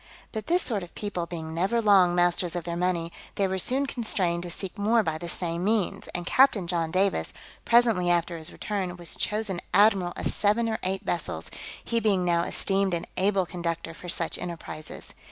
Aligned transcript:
But 0.31 0.47
this 0.47 0.63
sort 0.63 0.81
of 0.81 0.95
people 0.95 1.27
being 1.27 1.53
never 1.53 1.79
long 1.79 2.15
masters 2.15 2.55
of 2.55 2.63
their 2.63 2.75
money, 2.75 3.11
they 3.35 3.47
were 3.47 3.59
soon 3.59 3.85
constrained 3.85 4.41
to 4.41 4.49
seek 4.49 4.75
more 4.75 5.03
by 5.03 5.19
the 5.19 5.29
same 5.29 5.63
means; 5.63 6.07
and 6.15 6.25
Captain 6.25 6.65
John 6.65 6.89
Davis, 6.89 7.33
presently 7.65 8.09
after 8.09 8.35
his 8.35 8.51
return, 8.51 8.97
was 8.97 9.15
chosen 9.15 9.61
admiral 9.75 10.13
of 10.15 10.27
seven 10.27 10.67
or 10.69 10.79
eight 10.81 11.03
vessels, 11.03 11.51
he 11.83 11.99
being 11.99 12.25
now 12.25 12.41
esteemed 12.41 12.95
an 12.95 13.05
able 13.15 13.45
conductor 13.45 13.93
for 13.93 14.09
such 14.09 14.39
enterprises. 14.39 15.13